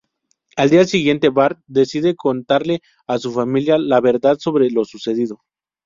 Al 0.55 0.71
día 0.71 0.83
siguiente 0.85 1.29
Bart 1.29 1.59
decide 1.67 2.15
contarle 2.15 2.81
a 3.05 3.19
su 3.19 3.31
familia 3.31 3.77
la 3.77 4.01
verdad 4.01 4.39
sobre 4.39 4.71
lo 4.71 4.83
sucedido. 4.83 5.43